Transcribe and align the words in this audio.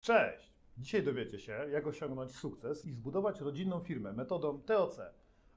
Cześć! 0.00 0.52
Dzisiaj 0.78 1.02
dowiecie 1.02 1.38
się, 1.38 1.52
jak 1.52 1.86
osiągnąć 1.86 2.36
sukces 2.36 2.86
i 2.86 2.92
zbudować 2.92 3.40
rodzinną 3.40 3.80
firmę 3.80 4.12
metodą 4.12 4.62
TOC. 4.62 5.00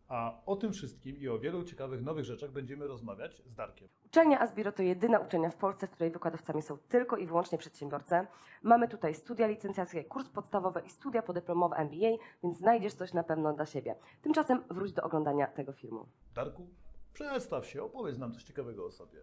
A 0.08 0.42
o 0.46 0.56
tym 0.56 0.74
wszystkim 0.74 1.18
i 1.18 1.28
o 1.28 1.40
wielu 1.40 1.64
ciekawych 1.64 2.02
nowych 2.02 2.26
rzeczach 2.26 2.52
będziemy 2.52 2.88
rozmawiać 2.88 3.42
z 3.46 3.56
Darkiem. 3.56 3.88
Uczelnia 4.06 4.40
Asbiro 4.40 4.72
to 4.72 4.84
jedyna 4.84 5.20
uczelnia 5.20 5.50
w 5.50 5.56
Polsce, 5.56 5.88
w 5.88 5.92
której 5.92 6.12
wykładowcami 6.12 6.62
są 6.62 6.78
tylko 6.78 7.18
i 7.18 7.28
wyłącznie 7.28 7.58
przedsiębiorcy. 7.58 8.16
Mamy 8.64 8.88
tutaj 8.88 9.16
studia 9.16 9.48
licencjackie, 9.48 10.04
kurs 10.04 10.30
podstawowy 10.30 10.82
i 10.86 10.90
studia 10.90 11.22
podyplomowe 11.22 11.76
MBA, 11.76 12.18
więc 12.44 12.58
znajdziesz 12.58 12.94
coś 12.94 13.14
na 13.14 13.24
pewno 13.24 13.54
dla 13.54 13.66
siebie. 13.66 13.96
Tymczasem 14.22 14.64
wróć 14.70 14.94
do 14.94 15.04
oglądania 15.04 15.48
tego 15.48 15.74
filmu. 15.74 16.08
Darku, 16.36 16.68
przedstaw 17.14 17.66
się, 17.66 17.84
opowiedz 17.84 18.18
nam 18.18 18.34
coś 18.34 18.44
ciekawego 18.44 18.86
o 18.86 18.92
sobie. 18.92 19.20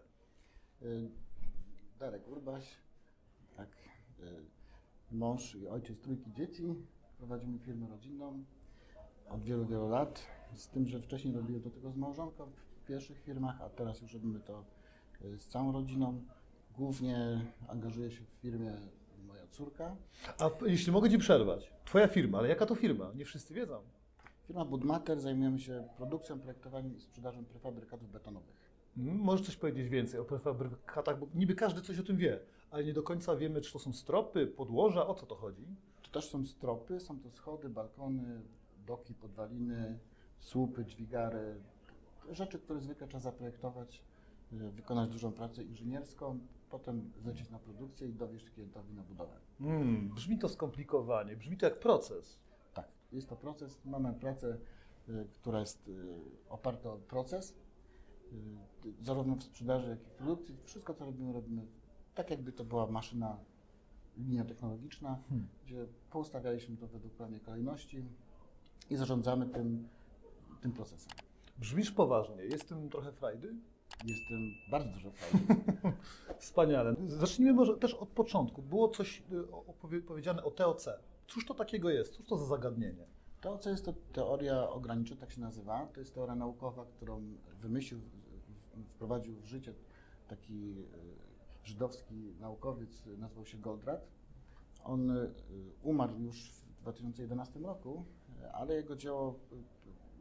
Y, 0.82 1.10
Darek 1.98 2.28
Urbaś, 2.28 2.76
tak, 3.56 3.68
y, 4.20 4.59
mąż 5.12 5.54
i 5.54 5.68
ojciec 5.68 6.00
trójki 6.00 6.32
dzieci. 6.32 6.74
Prowadzimy 7.18 7.58
firmę 7.58 7.88
rodzinną 7.88 8.44
od 9.30 9.42
wielu, 9.42 9.66
wielu 9.66 9.88
lat. 9.88 10.26
Z 10.54 10.68
tym, 10.68 10.86
że 10.86 11.00
wcześniej 11.00 11.34
robiłem 11.34 11.62
to 11.62 11.70
tylko 11.70 11.90
z 11.90 11.96
małżonką 11.96 12.50
w 12.82 12.86
pierwszych 12.86 13.20
firmach, 13.20 13.62
a 13.62 13.68
teraz 13.68 14.02
już 14.02 14.14
robimy 14.14 14.40
to 14.40 14.64
y, 15.24 15.38
z 15.38 15.46
całą 15.48 15.72
rodziną. 15.72 16.22
Głównie 16.76 17.40
angażuje 17.68 18.10
się 18.10 18.24
w 18.24 18.40
firmie 18.42 18.72
moja 19.26 19.46
córka. 19.46 19.96
A 20.38 20.50
jeśli 20.66 20.92
mogę 20.92 21.10
Ci 21.10 21.18
przerwać, 21.18 21.72
Twoja 21.84 22.08
firma, 22.08 22.38
ale 22.38 22.48
jaka 22.48 22.66
to 22.66 22.74
firma? 22.74 23.12
Nie 23.14 23.24
wszyscy 23.24 23.54
wiedzą. 23.54 23.82
Firma 24.46 24.64
Budmater 24.64 25.20
zajmujemy 25.20 25.58
się 25.58 25.88
produkcją, 25.96 26.40
projektowaniem 26.40 26.96
i 26.96 27.00
sprzedażą 27.00 27.44
prefabrykatów 27.44 28.10
betonowych. 28.12 28.69
Możesz 28.96 29.46
coś 29.46 29.56
powiedzieć 29.56 29.88
więcej 29.88 30.20
o 30.20 30.24
prefabrykatach, 30.24 31.18
bo 31.18 31.26
niby 31.34 31.54
każdy 31.54 31.82
coś 31.82 31.98
o 31.98 32.02
tym 32.02 32.16
wie, 32.16 32.40
ale 32.70 32.84
nie 32.84 32.92
do 32.92 33.02
końca 33.02 33.36
wiemy, 33.36 33.60
czy 33.60 33.72
to 33.72 33.78
są 33.78 33.92
stropy, 33.92 34.46
podłoża, 34.46 35.06
o 35.06 35.14
co 35.14 35.26
to 35.26 35.34
chodzi. 35.34 35.66
To 36.02 36.10
też 36.10 36.30
są 36.30 36.44
stropy, 36.44 37.00
są 37.00 37.20
to 37.20 37.30
schody, 37.30 37.68
balkony, 37.68 38.40
doki, 38.86 39.14
podwaliny, 39.14 39.98
słupy, 40.38 40.84
dźwigary. 40.84 41.60
Rzeczy, 42.30 42.58
które 42.58 42.80
zwykle 42.80 43.08
trzeba 43.08 43.20
zaprojektować, 43.20 44.02
y, 44.52 44.70
wykonać 44.70 45.10
dużą 45.10 45.32
pracę 45.32 45.62
inżynierską, 45.62 46.38
potem 46.70 47.12
zlecieć 47.16 47.50
na 47.50 47.58
produkcję 47.58 48.08
i 48.08 48.12
dowieść 48.12 48.50
klientowi 48.50 48.94
na 48.94 49.02
budowę. 49.02 49.36
Mm, 49.60 50.08
brzmi 50.08 50.38
to 50.38 50.48
skomplikowanie, 50.48 51.36
brzmi 51.36 51.56
to 51.56 51.66
jak 51.66 51.80
proces. 51.80 52.38
Tak, 52.74 52.88
jest 53.12 53.28
to 53.28 53.36
proces. 53.36 53.80
Mamy 53.84 54.14
pracę, 54.14 54.58
y, 55.08 55.26
która 55.34 55.60
jest 55.60 55.88
y, 55.88 55.92
oparta 56.48 56.92
o 56.92 56.96
proces, 56.96 57.54
zarówno 59.02 59.36
w 59.36 59.42
sprzedaży, 59.42 59.88
jak 59.90 60.00
i 60.00 60.04
w 60.04 60.10
produkcji. 60.10 60.56
Wszystko, 60.64 60.94
co 60.94 61.04
robimy, 61.04 61.32
robimy 61.32 61.66
tak, 62.14 62.30
jakby 62.30 62.52
to 62.52 62.64
była 62.64 62.86
maszyna, 62.86 63.36
linia 64.18 64.44
technologiczna, 64.44 65.18
Hmm. 65.28 65.48
gdzie 65.64 65.86
poustawialiśmy 66.10 66.76
to 66.76 66.86
według 66.86 67.14
pewnej 67.14 67.40
kolejności 67.40 68.04
i 68.90 68.96
zarządzamy 68.96 69.46
tym, 69.46 69.88
tym 70.60 70.72
procesem. 70.72 71.12
Brzmisz 71.58 71.90
poważnie, 71.90 72.42
jest 72.44 72.68
tym 72.68 72.88
trochę 72.90 73.12
frajdy? 73.12 73.54
Jest 74.04 74.20
tym 74.28 74.54
bardzo 74.70 74.88
dużo 74.90 75.10
fajnych. 75.10 75.58
Wspaniale. 76.38 76.96
Zacznijmy 77.06 77.52
może 77.54 77.76
też 77.76 77.94
od 77.94 78.08
początku. 78.08 78.62
Było 78.62 78.88
coś 78.88 79.22
y, 79.32 79.50
opowie- 79.50 80.02
powiedziane 80.02 80.44
o 80.44 80.50
TOC. 80.50 80.88
Cóż 81.26 81.46
to 81.46 81.54
takiego 81.54 81.90
jest? 81.90 82.12
Cóż 82.16 82.26
to 82.26 82.36
za 82.36 82.46
zagadnienie? 82.46 83.06
To, 83.40 83.58
co 83.58 83.70
jest 83.70 83.84
to 83.84 83.92
teoria 84.12 84.68
ograniczeń, 84.68 85.18
tak 85.18 85.30
się 85.30 85.40
nazywa, 85.40 85.86
to 85.86 86.00
jest 86.00 86.14
teoria 86.14 86.34
naukowa, 86.34 86.84
którą 86.84 87.22
wymyślił, 87.60 88.00
wprowadził 88.88 89.34
w 89.34 89.44
życie 89.44 89.74
taki 90.28 90.72
e, 90.72 90.84
żydowski 91.64 92.34
naukowiec, 92.40 93.02
nazywał 93.18 93.46
się 93.46 93.58
Goldratt. 93.58 94.08
On 94.84 95.10
e, 95.10 95.30
umarł 95.82 96.18
już 96.18 96.50
w 96.50 96.82
2011 96.82 97.60
roku, 97.60 98.04
e, 98.42 98.52
ale 98.52 98.74
jego 98.74 98.96
dzieło 98.96 99.38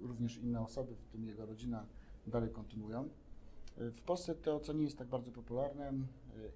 również 0.02 0.38
inne 0.38 0.62
osoby, 0.62 0.96
w 0.96 1.06
tym 1.12 1.26
jego 1.26 1.46
rodzina, 1.46 1.86
dalej 2.28 2.50
kontynuują. 2.50 3.10
W 3.78 4.02
Polsce 4.02 4.36
to, 4.36 4.60
co 4.60 4.74
nie 4.74 4.84
jest 4.84 4.98
tak 4.98 5.08
bardzo 5.08 5.32
popularne, 5.32 5.94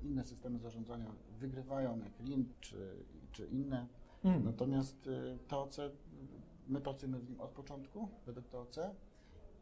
inne 0.01 0.23
systemy 0.23 0.59
zarządzania 0.59 1.05
wygrywają, 1.39 1.99
jak 1.99 2.29
Lean 2.29 2.45
czy, 2.61 3.05
czy 3.31 3.47
inne. 3.47 3.87
Mm. 4.23 4.43
Natomiast 4.43 5.09
TOC, 5.47 5.79
y, 5.79 5.91
my 6.67 6.81
pracujemy 6.81 7.19
w 7.19 7.29
nim 7.29 7.41
od 7.41 7.49
początku, 7.49 8.09
według 8.25 8.47
TOC 8.47 8.79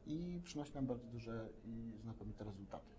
i 0.05 0.41
przynosi 0.43 0.73
nam 0.73 0.87
bardzo 0.87 1.07
duże 1.07 1.49
i 1.65 1.91
znakomite 2.01 2.43
rezultaty. 2.43 2.89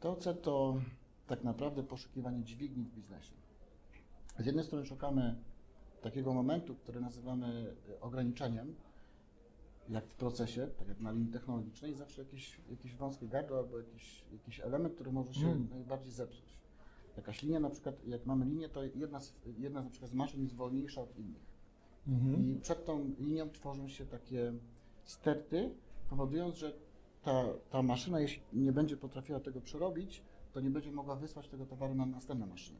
TOC 0.00 0.24
to 0.42 0.80
tak 1.26 1.44
naprawdę 1.44 1.82
poszukiwanie 1.82 2.44
dźwigni 2.44 2.84
w 2.84 2.94
biznesie. 2.94 3.32
Z 4.38 4.46
jednej 4.46 4.64
strony 4.64 4.86
szukamy 4.86 5.36
takiego 6.02 6.34
momentu, 6.34 6.74
który 6.74 7.00
nazywamy 7.00 7.74
y, 7.88 8.00
ograniczeniem, 8.00 8.74
jak 9.88 10.06
w 10.06 10.14
procesie, 10.14 10.66
tak 10.78 10.88
jak 10.88 11.00
na 11.00 11.12
linii 11.12 11.32
technologicznej, 11.32 11.94
zawsze 11.94 12.22
jakieś, 12.22 12.60
jakieś 12.70 12.94
wąskie 12.94 13.28
gardło 13.28 13.58
albo 13.58 13.78
jakiś, 13.78 14.24
jakiś 14.32 14.60
element, 14.60 14.94
który 14.94 15.12
może 15.12 15.34
się 15.34 15.46
Mm. 15.46 15.68
najbardziej 15.70 16.12
zepsuć. 16.12 16.56
Jakaś 17.16 17.42
linia, 17.42 17.60
na 17.60 17.70
przykład, 17.70 18.06
jak 18.06 18.26
mamy 18.26 18.44
linię, 18.44 18.68
to 18.68 18.82
jedna 18.84 19.20
z, 19.20 19.34
jedna 19.58 19.82
na 19.82 19.90
przykład 19.90 20.10
z 20.10 20.14
maszyn 20.14 20.42
jest 20.42 20.54
wolniejsza 20.54 21.00
od 21.02 21.18
innych. 21.18 21.49
Mhm. 22.08 22.56
I 22.56 22.60
przed 22.60 22.84
tą 22.84 23.14
linią 23.18 23.50
tworzą 23.50 23.88
się 23.88 24.06
takie 24.06 24.52
sterty, 25.04 25.70
powodując, 26.10 26.56
że 26.56 26.72
ta, 27.22 27.44
ta 27.70 27.82
maszyna, 27.82 28.20
jeśli 28.20 28.42
nie 28.52 28.72
będzie 28.72 28.96
potrafiła 28.96 29.40
tego 29.40 29.60
przerobić, 29.60 30.22
to 30.52 30.60
nie 30.60 30.70
będzie 30.70 30.92
mogła 30.92 31.16
wysłać 31.16 31.48
tego 31.48 31.66
towaru 31.66 31.94
na 31.94 32.06
następne 32.06 32.46
maszyny. 32.46 32.78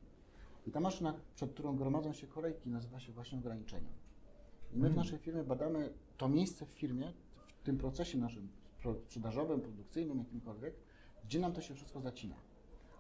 I 0.66 0.70
ta 0.70 0.81
maszyna, 0.81 1.14
przed 1.34 1.53
którą 1.53 1.76
gromadzą 1.76 2.12
się 2.12 2.26
kolejki, 2.26 2.70
nazywa 2.70 3.00
się 3.00 3.12
właśnie 3.12 3.38
ograniczeniem. 3.38 3.92
I 4.72 4.78
my 4.78 4.91
w 4.91 4.97
naszej 4.97 5.19
firmie 5.19 5.44
badamy 5.44 5.92
to 6.16 6.28
miejsce 6.28 6.66
w 6.66 6.69
firmie, 6.69 7.12
w 7.60 7.62
tym 7.62 7.78
procesie 7.78 8.19
naszym 8.19 8.48
sprzedażowym, 9.06 9.60
produkcyjnym, 9.60 10.19
jakimkolwiek, 10.19 10.75
gdzie 11.25 11.38
nam 11.38 11.52
to 11.52 11.60
się 11.60 11.75
wszystko 11.75 12.00
zacina. 12.00 12.37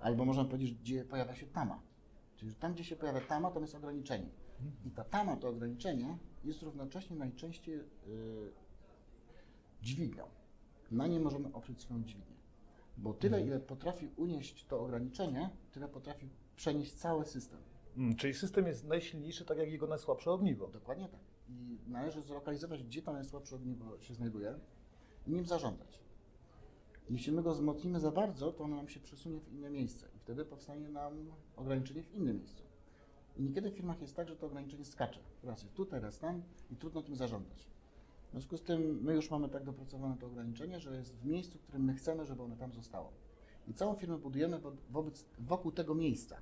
Albo 0.00 0.24
można 0.24 0.44
powiedzieć, 0.44 0.74
gdzie 0.74 1.04
pojawia 1.04 1.34
się 1.34 1.46
tama. 1.46 1.80
Czyli 2.40 2.54
tam, 2.54 2.74
gdzie 2.74 2.84
się 2.84 2.96
pojawia 2.96 3.20
tama, 3.20 3.50
tam 3.50 3.62
jest 3.62 3.74
ograniczenie. 3.74 4.30
I 4.84 4.90
ta 4.90 5.04
tama, 5.04 5.36
to 5.36 5.48
ograniczenie, 5.48 6.18
jest 6.44 6.62
równocześnie 6.62 7.16
najczęściej 7.16 7.76
yy, 7.76 8.52
dźwignią. 9.82 10.24
Na 10.90 11.06
nie 11.06 11.20
możemy 11.20 11.52
oprzeć 11.52 11.80
swoją 11.80 12.04
dźwignię. 12.04 12.36
Bo 12.96 13.14
tyle, 13.14 13.46
ile 13.46 13.60
potrafi 13.60 14.08
unieść 14.16 14.66
to 14.66 14.80
ograniczenie, 14.80 15.50
tyle 15.72 15.88
potrafi 15.88 16.28
przenieść 16.56 16.92
cały 16.92 17.24
system. 17.24 17.58
Mm, 17.96 18.16
czyli 18.16 18.34
system 18.34 18.66
jest 18.66 18.84
najsilniejszy, 18.84 19.44
tak 19.44 19.58
jak 19.58 19.70
jego 19.70 19.86
najsłabsze 19.86 20.30
ogniwo. 20.30 20.68
Dokładnie 20.68 21.08
tak. 21.08 21.20
I 21.48 21.78
należy 21.86 22.22
zlokalizować, 22.22 22.82
gdzie 22.84 23.02
to 23.02 23.12
najsłabsze 23.12 23.56
ogniwo 23.56 24.00
się 24.00 24.14
znajduje 24.14 24.58
i 25.26 25.32
nim 25.32 25.46
zarządzać. 25.46 26.00
Jeśli 27.10 27.32
my 27.32 27.42
go 27.42 27.54
wzmocnimy 27.54 28.00
za 28.00 28.10
bardzo, 28.10 28.52
to 28.52 28.64
ono 28.64 28.76
nam 28.76 28.88
się 28.88 29.00
przesunie 29.00 29.40
w 29.40 29.52
inne 29.52 29.70
miejsce 29.70 30.19
wtedy 30.30 30.44
powstanie 30.44 30.88
nam 30.88 31.12
ograniczenie 31.56 32.02
w 32.02 32.14
innym 32.14 32.38
miejscu. 32.38 32.62
I 33.36 33.42
niekiedy 33.42 33.70
w 33.70 33.74
firmach 33.74 34.00
jest 34.00 34.16
tak, 34.16 34.28
że 34.28 34.36
to 34.36 34.46
ograniczenie 34.46 34.84
skacze. 34.84 35.20
Raz 35.44 35.62
jest 35.62 35.74
tutaj, 35.74 36.00
raz 36.00 36.18
tam 36.18 36.42
i 36.70 36.76
trudno 36.76 37.02
tym 37.02 37.16
zarządzać. 37.16 37.66
W 38.28 38.30
związku 38.30 38.56
z 38.56 38.62
tym 38.62 39.02
my 39.02 39.14
już 39.14 39.30
mamy 39.30 39.48
tak 39.48 39.64
dopracowane 39.64 40.16
to 40.16 40.26
ograniczenie, 40.26 40.80
że 40.80 40.96
jest 40.96 41.16
w 41.16 41.26
miejscu, 41.26 41.58
w 41.58 41.62
którym 41.62 41.84
my 41.84 41.94
chcemy, 41.94 42.26
żeby 42.26 42.42
ono 42.42 42.56
tam 42.56 42.72
zostało. 42.72 43.12
I 43.68 43.74
całą 43.74 43.94
firmę 43.94 44.18
budujemy 44.18 44.58
wo- 44.58 44.72
wobec, 44.90 45.24
wokół 45.38 45.72
tego 45.72 45.94
miejsca, 45.94 46.36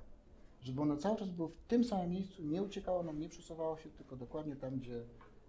żeby 0.61 0.81
ono 0.81 0.97
cały 0.97 1.17
czas 1.17 1.29
było 1.29 1.47
w 1.47 1.57
tym 1.67 1.83
samym 1.83 2.11
miejscu, 2.11 2.43
nie 2.43 2.63
uciekało 2.63 3.03
nam, 3.03 3.19
nie 3.19 3.29
przesuwało 3.29 3.77
się, 3.77 3.89
tylko 3.89 4.15
dokładnie 4.15 4.55
tam, 4.55 4.79
gdzie 4.79 5.03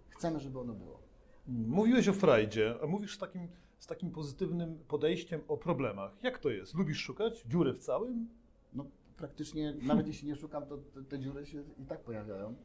chcemy, 0.09 0.39
żeby 0.39 0.59
ono 0.59 0.73
było. 0.73 0.99
Mówiłeś 1.47 2.07
o 2.07 2.13
frajdzie, 2.13 2.75
a 2.83 2.87
mówisz 2.87 3.17
takim, 3.17 3.47
z 3.81 3.87
takim 3.87 4.11
pozytywnym 4.11 4.79
podejściem 4.87 5.41
o 5.47 5.57
problemach. 5.57 6.23
Jak 6.23 6.39
to 6.39 6.49
jest? 6.49 6.75
Lubisz 6.75 6.97
szukać 6.97 7.43
dziury 7.47 7.73
w 7.73 7.79
całym? 7.79 8.29
No 8.73 8.85
praktycznie, 9.17 9.73
nawet 9.81 10.07
jeśli 10.07 10.27
nie 10.27 10.35
szukam, 10.35 10.65
to 10.65 10.77
te, 10.77 11.03
te 11.03 11.19
dziury 11.19 11.45
się 11.45 11.63
i 11.77 11.85
tak 11.85 11.99
pojawiają. 12.01 12.55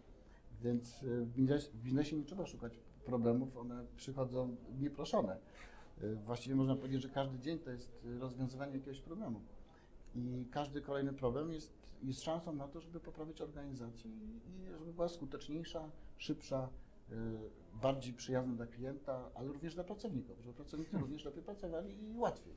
Więc 0.62 1.02
y, 1.02 1.24
w 1.24 1.32
biznesie, 1.32 1.70
w 1.70 1.82
biznesie 1.82 2.16
nie 2.16 2.24
trzeba 2.24 2.46
szukać 2.46 2.80
problemów, 3.04 3.56
one 3.56 3.84
przychodzą 3.96 4.56
nieproszone. 4.80 5.36
Y, 6.02 6.16
Właściwie 6.16 6.56
można 6.56 6.76
powiedzieć, 6.76 7.02
że 7.02 7.08
każdy 7.08 7.38
dzień 7.38 7.58
to 7.58 7.70
jest 7.70 8.06
rozwiązywanie 8.20 8.72
jakiegoś 8.72 9.00
problemu. 9.00 9.40
I 10.14 10.46
każdy 10.50 10.80
kolejny 10.80 11.12
problem 11.12 11.52
jest, 11.52 11.72
jest 12.02 12.22
szansą 12.22 12.52
na 12.52 12.68
to, 12.68 12.80
żeby 12.80 13.00
poprawić 13.00 13.40
organizację 13.40 14.10
i, 14.10 14.40
żeby 14.78 14.92
była 14.92 15.08
skuteczniejsza, 15.08 15.90
szybsza, 16.16 16.68
bardziej 17.74 18.14
przyjazna 18.14 18.54
dla 18.54 18.66
klienta, 18.66 19.30
ale 19.34 19.48
również 19.48 19.74
dla 19.74 19.84
pracowników, 19.84 20.40
żeby 20.40 20.54
pracownicy 20.54 20.98
również 20.98 21.24
lepiej 21.24 21.42
pracowali 21.42 22.10
i 22.10 22.16
łatwiej. 22.18 22.54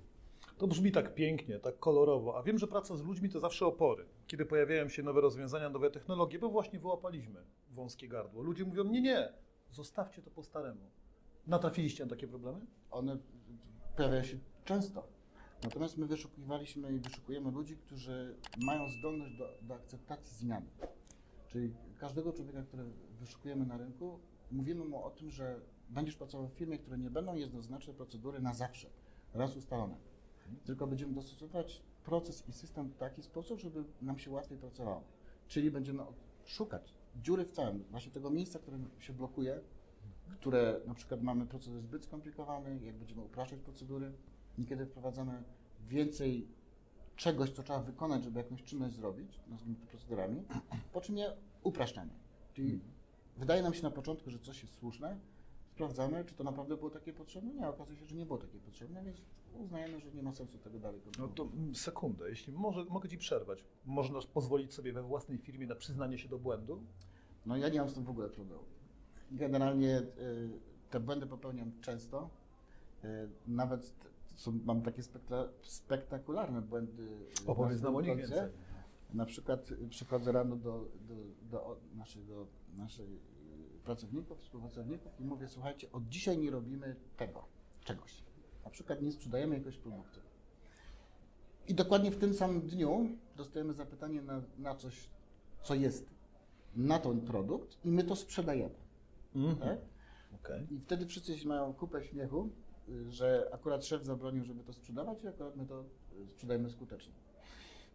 To 0.57 0.67
brzmi 0.67 0.91
tak 0.91 1.15
pięknie, 1.15 1.59
tak 1.59 1.79
kolorowo, 1.79 2.37
a 2.37 2.43
wiem, 2.43 2.57
że 2.57 2.67
praca 2.67 2.95
z 2.95 3.03
ludźmi 3.03 3.29
to 3.29 3.39
zawsze 3.39 3.65
opory. 3.65 4.05
Kiedy 4.27 4.45
pojawiają 4.45 4.89
się 4.89 5.03
nowe 5.03 5.21
rozwiązania, 5.21 5.69
nowe 5.69 5.91
technologie, 5.91 6.39
bo 6.39 6.49
właśnie 6.49 6.79
wyłapaliśmy 6.79 7.43
wąskie 7.69 8.07
gardło. 8.07 8.41
Ludzie 8.41 8.65
mówią, 8.65 8.83
nie, 8.83 9.01
nie, 9.01 9.33
zostawcie 9.69 10.21
to 10.21 10.31
po 10.31 10.43
staremu. 10.43 10.91
Natrafiliście 11.47 12.03
na 12.03 12.09
takie 12.09 12.27
problemy? 12.27 12.65
one 12.91 13.17
pojawiają 13.95 14.23
się 14.23 14.37
często. 14.65 15.07
Natomiast 15.63 15.97
my 15.97 16.05
wyszukiwaliśmy 16.05 16.93
i 16.93 16.99
wyszukujemy 16.99 17.51
ludzi, 17.51 17.77
którzy 17.77 18.35
mają 18.57 18.89
zdolność 18.89 19.37
do, 19.37 19.57
do 19.61 19.75
akceptacji 19.75 20.37
zmiany. 20.37 20.67
Czyli 21.47 21.73
każdego 21.99 22.33
człowieka, 22.33 22.63
który 22.63 22.83
wyszukujemy 23.19 23.65
na 23.65 23.77
rynku, 23.77 24.19
mówimy 24.51 24.85
mu 24.85 25.03
o 25.03 25.09
tym, 25.09 25.31
że 25.31 25.59
będziesz 25.89 26.15
pracował 26.15 26.47
w 26.47 26.53
firmie, 26.53 26.77
które 26.77 26.97
nie 26.97 27.09
będą 27.09 27.35
jednoznaczne 27.35 27.93
procedury 27.93 28.41
na 28.41 28.53
zawsze, 28.53 28.87
raz 29.33 29.55
ustalone. 29.55 29.95
Tylko 30.65 30.87
będziemy 30.87 31.13
dostosować 31.13 31.81
proces 32.05 32.49
i 32.49 32.51
system 32.51 32.89
w 32.89 32.97
taki 32.97 33.23
sposób, 33.23 33.59
żeby 33.59 33.83
nam 34.01 34.19
się 34.19 34.31
łatwiej 34.31 34.57
pracowało. 34.57 35.03
Czyli 35.47 35.71
będziemy 35.71 36.03
szukać 36.45 36.93
dziury 37.21 37.45
w 37.45 37.51
całym, 37.51 37.83
właśnie 37.91 38.11
tego 38.11 38.29
miejsca, 38.29 38.59
które 38.59 38.77
się 38.99 39.13
blokuje, 39.13 39.61
które 40.29 40.81
na 40.85 40.93
przykład 40.93 41.21
mamy 41.21 41.45
procedur 41.45 41.81
zbyt 41.81 42.03
skomplikowany, 42.03 42.79
jak 42.85 42.95
będziemy 42.95 43.21
upraszczać 43.21 43.59
procedury, 43.59 44.11
niekiedy 44.57 44.85
wprowadzamy 44.85 45.43
więcej 45.87 46.47
czegoś, 47.15 47.51
co 47.51 47.63
trzeba 47.63 47.79
wykonać, 47.79 48.23
żeby 48.23 48.39
jakąś 48.39 48.63
czynność 48.63 48.95
zrobić, 48.95 49.39
nazwijmy 49.47 49.75
to 49.75 49.87
procedurami, 49.87 50.43
po 50.93 51.01
czym 51.01 51.17
je 51.17 51.31
upraszczamy. 51.63 52.11
Czyli 52.53 52.81
wydaje 53.39 53.63
nam 53.63 53.73
się 53.73 53.83
na 53.83 53.91
początku, 53.91 54.29
że 54.29 54.39
coś 54.39 54.61
jest 54.61 54.73
słuszne, 54.75 55.17
sprawdzamy, 55.71 56.25
czy 56.25 56.33
to 56.35 56.43
naprawdę 56.43 56.77
było 56.77 56.89
takie 56.89 57.13
potrzebne. 57.13 57.53
Nie, 57.53 57.67
okazuje 57.67 57.99
się, 57.99 58.05
że 58.05 58.15
nie 58.15 58.25
było 58.25 58.39
takie 58.39 58.59
potrzebne, 58.59 59.03
więc 59.03 59.21
uznajemy, 59.53 59.99
że 59.99 60.11
nie 60.11 60.23
ma 60.23 60.31
sensu 60.31 60.57
tego 60.57 60.79
dalej 60.79 61.01
No 61.05 61.05
kontynuować. 61.05 61.37
to 61.37 61.43
mm, 61.43 61.75
sekundę, 61.75 62.29
jeśli 62.29 62.53
może, 62.53 62.85
mogę 62.85 63.09
Ci 63.09 63.17
przerwać. 63.17 63.63
Można 63.85 64.19
pozwolić 64.33 64.73
sobie 64.73 64.93
we 64.93 65.03
własnej 65.03 65.37
firmie 65.37 65.67
na 65.67 65.75
przyznanie 65.75 66.17
się 66.17 66.29
do 66.29 66.39
błędu? 66.39 66.83
No 67.45 67.57
ja 67.57 67.69
nie 67.69 67.79
mam 67.79 67.89
z 67.89 67.93
tym 67.93 68.03
w 68.03 68.09
ogóle 68.09 68.29
problemu. 68.29 68.63
Generalnie 69.31 69.99
y, 69.99 70.05
te 70.89 70.99
błędy 70.99 71.27
popełniam 71.27 71.71
często. 71.81 72.29
Y, 73.03 73.07
nawet 73.47 73.93
są, 74.35 74.59
mam 74.65 74.81
takie 74.81 75.03
spekta, 75.03 75.47
spektakularne 75.61 76.61
błędy. 76.61 77.03
y, 77.03 77.47
Opowiedz 77.51 77.81
na 77.81 77.85
nam 77.85 77.95
o 77.95 78.01
nich 78.01 78.17
więcej. 78.17 78.39
Na 79.13 79.25
przykład 79.25 79.69
przychodzę 79.89 80.31
rano 80.31 80.55
do, 80.55 80.85
do, 81.07 81.15
do 81.51 81.79
naszego, 81.95 82.47
naszych 82.77 83.09
y, 83.09 83.79
pracowników, 83.83 84.39
współpracowników 84.41 85.19
i 85.19 85.23
mówię, 85.23 85.47
słuchajcie, 85.47 85.91
od 85.91 86.09
dzisiaj 86.09 86.37
nie 86.37 86.51
robimy 86.51 86.95
tego, 87.17 87.45
czegoś. 87.83 88.23
Na 88.63 88.69
przykład 88.69 89.01
nie 89.01 89.11
sprzedajemy 89.11 89.55
jakiegoś 89.55 89.77
produktu. 89.77 90.19
I 91.67 91.73
dokładnie 91.73 92.11
w 92.11 92.17
tym 92.17 92.33
samym 92.33 92.61
dniu 92.61 93.09
dostajemy 93.35 93.73
zapytanie 93.73 94.21
na, 94.21 94.41
na 94.57 94.75
coś, 94.75 95.09
co 95.63 95.75
jest 95.75 96.09
na 96.75 96.99
ten 96.99 97.21
produkt 97.21 97.85
i 97.85 97.91
my 97.91 98.03
to 98.03 98.15
sprzedajemy. 98.15 98.75
Mhm. 99.35 99.57
Tak? 99.57 99.79
Okej. 100.35 100.73
I 100.73 100.79
wtedy 100.79 101.05
wszyscy 101.05 101.47
mają 101.47 101.73
kupę 101.73 102.03
śmiechu, 102.03 102.49
y, 102.89 103.11
że 103.11 103.49
akurat 103.51 103.85
szef 103.85 104.03
zabronił, 104.03 104.45
żeby 104.45 104.63
to 104.63 104.73
sprzedawać 104.73 105.23
i 105.23 105.27
akurat 105.27 105.55
my 105.55 105.65
to 105.65 105.83
y, 106.23 106.27
sprzedajemy 106.27 106.69
skutecznie. 106.69 107.13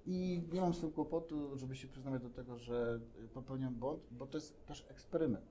I 0.07 0.43
nie 0.53 0.61
mam 0.61 0.75
z 0.75 0.81
tym 0.81 0.93
kłopotu, 0.93 1.57
żeby 1.57 1.77
się 1.77 1.89
przyznawać 1.89 2.23
do 2.23 2.31
tego, 2.31 2.59
że 2.59 3.01
y, 3.25 3.29
popełniam 3.29 3.75
błąd, 3.75 4.01
bo 4.11 4.27
to 4.27 4.39
jest 4.39 4.67
też 4.67 4.87
eksperyment. 4.89 5.47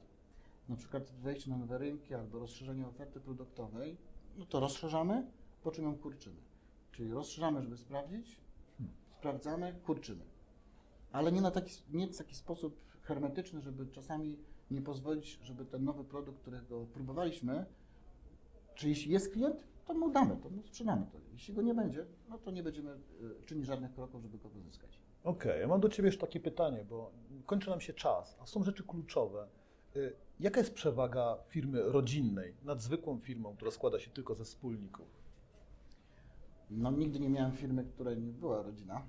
Na 0.69 0.75
przykład 0.75 1.11
wejście 1.11 1.49
na 1.51 1.57
nowe 1.57 1.77
rynki 1.77 2.13
albo 2.13 2.39
rozszerzenie 2.39 2.87
oferty 2.87 3.19
produktowej, 3.19 3.97
no 4.37 4.45
to 4.45 4.59
rozszerzamy, 4.59 5.27
po 5.63 5.71
czym 5.71 5.83
ją 5.83 5.97
kurczymy. 5.97 6.41
Czyli 6.91 7.11
rozszerzamy, 7.11 7.61
żeby 7.61 7.77
sprawdzić, 7.77 8.37
sprawdzamy, 9.17 9.75
kurczymy. 9.85 10.23
Ale 11.11 11.31
nie, 11.31 11.41
na 11.41 11.51
taki, 11.51 11.71
nie 11.91 12.07
w 12.07 12.17
taki 12.17 12.35
sposób 12.35 12.79
hermetyczny, 13.01 13.61
żeby 13.61 13.87
czasami 13.87 14.37
nie 14.71 14.81
pozwolić, 14.81 15.39
żeby 15.43 15.65
ten 15.65 15.83
nowy 15.83 16.03
produkt, 16.03 16.41
którego 16.41 16.85
próbowaliśmy, 16.85 17.65
czy 18.75 18.89
jeśli 18.89 19.11
jest 19.11 19.33
klient, 19.33 19.67
to 19.85 19.93
mu 19.93 20.11
damy, 20.11 20.37
to 20.37 20.49
mu 20.49 20.63
sprzedamy 20.63 21.05
to. 21.11 21.17
Jeśli 21.33 21.53
go 21.53 21.61
nie 21.61 21.73
będzie, 21.73 22.05
no 22.29 22.37
to 22.37 22.51
nie 22.51 22.63
będziemy 22.63 22.91
y, 22.91 23.45
czynić 23.45 23.65
żadnych 23.65 23.93
kroków, 23.93 24.21
żeby 24.21 24.37
go 24.37 24.49
pozyskać. 24.49 24.99
Okej, 25.23 25.61
ja 25.61 25.67
mam 25.67 25.81
do 25.81 25.89
Ciebie 25.89 26.07
jeszcze 26.07 26.21
takie 26.21 26.39
pytanie, 26.39 26.85
bo 26.89 27.11
kończy 27.45 27.69
nam 27.69 27.81
się 27.81 27.93
czas, 27.93 28.37
a 28.41 28.45
są 28.45 28.63
rzeczy 28.63 28.83
kluczowe. 28.83 29.47
Y, 29.95 30.15
Jaka 30.39 30.59
jest 30.59 30.73
przewaga 30.73 31.37
firmy 31.45 31.81
rodzinnej 31.81 32.55
nad 32.63 32.81
zwykłą 32.81 33.19
firmą, 33.19 33.55
która 33.55 33.71
składa 33.71 33.99
się 33.99 34.11
tylko 34.11 34.35
ze 34.35 34.43
wspólników? 34.43 35.07
No 36.69 36.91
nigdy 36.91 37.19
nie 37.19 37.29
miałem 37.29 37.51
firmy, 37.51 37.85
której 37.85 38.17
nie 38.17 38.31
była 38.31 38.61
rodzina, 38.61 39.01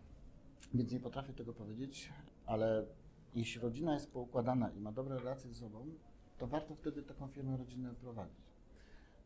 więc 0.74 0.92
nie 0.92 1.00
potrafię 1.00 1.32
tego 1.32 1.52
powiedzieć, 1.52 2.12
ale 2.46 2.86
jeśli 3.34 3.60
rodzina 3.60 3.94
jest 3.94 4.12
poukładana 4.12 4.70
i 4.70 4.80
ma 4.80 4.92
dobre 4.92 5.18
relacje 5.18 5.50
ze 5.50 5.54
sobą, 5.54 5.86
to 6.38 6.46
warto 6.46 6.74
wtedy 6.74 7.02
taką 7.02 7.28
firmę 7.28 7.56
rodzinną 7.56 7.94
prowadzić. 7.94 8.43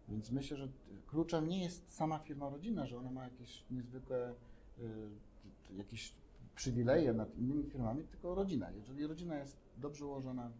Więc 0.08 0.30
myślę, 0.30 0.56
że 0.56 0.68
kluczem 1.06 1.48
nie 1.48 1.62
jest 1.62 1.92
sama 1.92 2.18
firma 2.18 2.48
rodzinna, 2.48 2.86
że 2.86 2.98
ona 2.98 3.10
ma 3.10 3.24
jakieś 3.24 3.64
niezwykłe 3.70 4.34
y, 4.78 5.76
jakieś 5.76 6.14
przywileje 6.54 7.12
nad 7.12 7.36
innymi 7.36 7.64
firmami, 7.64 8.04
tylko 8.04 8.34
rodzina. 8.34 8.70
Jeżeli 8.70 9.06
rodzina 9.06 9.38
jest 9.38 9.56
dobrze 9.76 10.06
ułożona, 10.06 10.50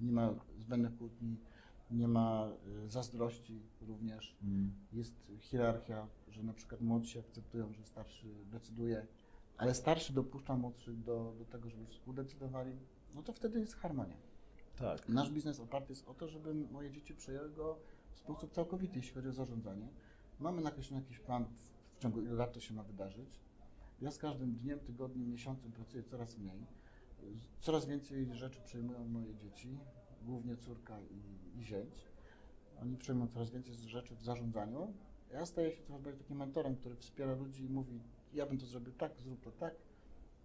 nie 0.00 0.12
ma 0.12 0.34
zbędnych 0.58 0.96
kłótni, 0.96 1.36
nie 1.90 2.08
ma 2.08 2.48
y, 2.84 2.90
zazdrości 2.90 3.62
również, 3.80 4.36
jest 4.92 5.14
hierarchia, 5.40 6.08
że 6.28 6.42
na 6.42 6.52
przykład 6.52 6.80
młodsi 6.80 7.18
akceptują, 7.18 7.72
że 7.72 7.84
starszy 7.84 8.26
decyduje, 8.50 9.06
ale 9.56 9.74
starszy 9.74 10.12
dopuszcza 10.12 10.56
młodszych 10.56 11.02
do, 11.02 11.34
do 11.38 11.44
tego, 11.44 11.70
żeby 11.70 11.86
współdecydowali, 11.86 12.72
no 13.14 13.22
to 13.22 13.32
wtedy 13.32 13.60
jest 13.60 13.74
harmonia. 13.74 14.16
Tak. 14.76 15.08
Nasz 15.08 15.30
biznes 15.30 15.60
oparty 15.60 15.92
jest 15.92 16.08
o 16.08 16.14
to, 16.14 16.28
żeby 16.28 16.54
moje 16.54 16.90
dzieci 16.90 17.14
przejęły 17.14 17.50
go 17.50 17.78
w 18.18 18.20
sposób 18.20 18.52
całkowity, 18.52 18.96
jeśli 18.96 19.14
chodzi 19.14 19.28
o 19.28 19.32
zarządzanie. 19.32 19.88
Mamy 20.40 20.62
nakreślony 20.62 21.02
jakiś 21.02 21.18
plan, 21.18 21.44
w, 21.44 21.98
ciągu 21.98 22.20
ilu 22.20 22.36
lat 22.36 22.52
to 22.52 22.60
się 22.60 22.74
ma 22.74 22.82
wydarzyć. 22.82 23.40
Ja 24.00 24.10
z 24.10 24.18
każdym 24.18 24.54
dniem, 24.54 24.80
tygodniem, 24.80 25.30
miesiącem 25.30 25.72
pracuję 25.72 26.02
coraz 26.02 26.38
mniej. 26.38 26.66
Coraz 27.60 27.86
więcej 27.86 28.34
rzeczy 28.34 28.60
przejmują 28.60 29.08
moje 29.08 29.34
dzieci, 29.34 29.78
głównie 30.22 30.56
córka 30.56 31.00
i, 31.00 31.58
i 31.58 31.64
zięć. 31.64 31.94
Oni 32.82 32.96
przejmują 32.96 33.28
coraz 33.28 33.50
więcej 33.50 33.74
rzeczy 33.74 34.16
w 34.16 34.22
zarządzaniu. 34.22 34.92
Ja 35.32 35.46
staję 35.46 35.72
się 35.72 35.82
coraz 35.82 36.02
bardziej 36.02 36.22
takim 36.22 36.36
mentorem, 36.36 36.76
który 36.76 36.96
wspiera 36.96 37.34
ludzi 37.34 37.64
i 37.64 37.68
mówi, 37.68 38.00
ja 38.34 38.46
bym 38.46 38.58
to 38.58 38.66
zrobił 38.66 38.92
tak, 38.92 39.20
zrób 39.20 39.40
to 39.40 39.50
tak, 39.52 39.74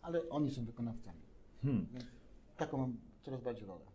ale 0.01 0.29
oni 0.29 0.51
są 0.51 0.65
wykonawcami. 0.65 1.21
Hmm. 1.61 1.87
Więc 1.93 2.05
taką 2.57 2.77
mam 2.77 2.97
coraz 3.21 3.41
bardziej 3.41 3.67
rolę. 3.67 3.85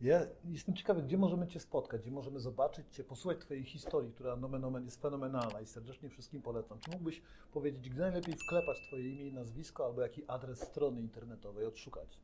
Ja 0.00 0.26
jestem 0.44 0.74
ciekawy, 0.74 1.02
gdzie 1.02 1.18
możemy 1.18 1.46
Cię 1.48 1.60
spotkać, 1.60 2.02
gdzie 2.02 2.10
możemy 2.10 2.40
zobaczyć 2.40 2.86
Cię, 2.90 3.04
posłuchać 3.04 3.40
Twojej 3.40 3.64
historii, 3.64 4.12
która 4.12 4.36
nomen 4.36 4.64
omen 4.64 4.84
jest 4.84 5.02
fenomenalna 5.02 5.60
i 5.60 5.66
serdecznie 5.66 6.08
wszystkim 6.08 6.42
polecam. 6.42 6.78
Czy 6.80 6.90
mógłbyś 6.90 7.22
powiedzieć, 7.52 7.90
gdzie 7.90 8.00
najlepiej 8.00 8.34
wklepać 8.34 8.76
Twoje 8.86 9.10
imię 9.10 9.26
i 9.26 9.32
nazwisko, 9.32 9.84
albo 9.86 10.00
jaki 10.00 10.22
adres 10.26 10.60
strony 10.60 11.00
internetowej 11.00 11.66
odszukać? 11.66 12.18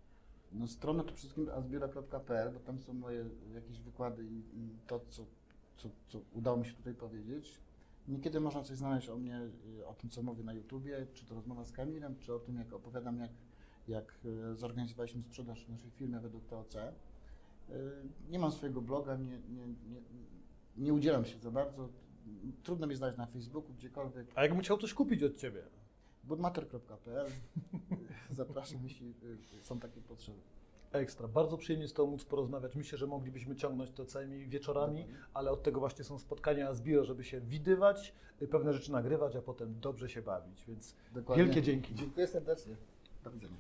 No 0.53 0.67
stronę 0.67 1.05
to 1.05 1.15
wszystkim 1.15 1.49
azbiera.pl, 1.49 2.53
bo 2.53 2.61
tam 2.61 2.79
są 2.79 2.95
moje 2.95 3.25
jakieś 3.55 3.81
wykłady 3.81 4.25
i, 4.25 4.39
i 4.39 4.79
to, 4.87 5.01
co, 5.09 5.25
co, 5.77 5.89
co 6.09 6.21
udało 6.33 6.57
mi 6.57 6.67
się 6.67 6.73
tutaj 6.73 6.95
powiedzieć. 6.95 7.61
Niekiedy 8.09 8.41
można 8.41 8.63
coś 8.63 8.77
znaleźć 8.77 9.09
o 9.09 9.17
mnie, 9.17 9.41
y, 9.79 9.87
o 9.87 9.95
tym, 9.95 10.11
co 10.11 10.23
mówię 10.23 10.45
na 10.45 10.53
YouTubie, 10.53 11.07
czy 11.15 11.27
to 11.27 11.35
rozmowa 11.35 11.65
z 11.65 11.73
Kamilem, 11.73 12.19
czy 12.19 12.35
o 12.35 12.39
tym, 12.39 12.59
jak 12.59 12.73
opowiadam, 12.73 13.19
jak, 13.19 13.31
jak 13.89 14.19
y, 14.25 14.57
zorganizowaliśmy 14.57 15.23
sprzedaż 15.23 15.67
w 15.67 15.69
naszej 15.69 15.91
firmie 15.91 16.21
według 16.21 16.47
TOC. 16.47 16.77
Y, 17.71 17.75
Nie 18.31 18.39
mam 18.39 18.53
swojego 18.53 18.81
bloga, 18.83 19.17
nie, 19.17 19.39
nie, 19.39 19.67
nie, 19.67 20.01
nie 20.77 20.93
udzielam 20.95 21.25
się 21.25 21.39
za 21.39 21.51
bardzo. 21.51 21.89
Trudno 22.63 22.87
mi 22.87 22.95
znaleźć 22.95 23.19
na 23.19 23.27
Facebooku, 23.27 23.73
gdziekolwiek. 23.75 24.27
A 24.35 24.43
jakbym 24.43 24.61
chciał 24.61 24.79
coś 24.79 24.95
kupić 24.95 25.23
od 25.23 25.37
Ciebie? 25.37 25.63
budmater.pl 26.25 27.27
Zapraszam, 28.31 28.81
jeśli 28.85 29.15
y, 29.59 29.63
są 29.63 29.81
takie 29.81 30.01
potrzeby. 30.01 30.39
Ekstra. 30.93 31.29
Bardzo 31.29 31.59
przyjemnie 31.59 31.89
z 31.89 31.93
Tobą 31.93 32.11
móc 32.11 32.25
porozmawiać. 32.25 32.75
Myślę, 32.77 32.99
że 32.99 33.07
moglibyśmy 33.07 33.57
ciągnąć 33.57 33.91
to 33.91 34.05
całymi 34.07 34.47
wieczorami, 34.47 35.07
ale 35.35 35.51
od 35.51 35.63
tego 35.63 35.81
właśnie 35.81 36.05
są 36.05 36.19
spotkania 36.19 36.75
z 36.75 36.81
Biro, 36.83 37.05
żeby 37.05 37.25
się 37.25 37.41
widywać, 37.41 38.15
y, 38.43 38.49
pewne 38.49 38.73
rzeczy 38.73 38.93
nagrywać, 38.93 39.37
a 39.37 39.43
potem 39.43 39.81
dobrze 39.81 40.09
się 40.09 40.23
bawić. 40.23 40.65
Więc 40.69 40.95
Dokładnie. 41.15 41.45
wielkie 41.45 41.63
dzięki. 41.63 41.95
Dziękuję 41.95 42.27
serdecznie. 42.27 42.77
Do 43.25 43.31
widzenia. 43.31 43.57